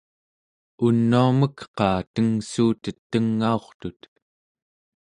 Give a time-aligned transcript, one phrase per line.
[0.85, 4.01] unuamek-qaa tengssuutet tengaurtut?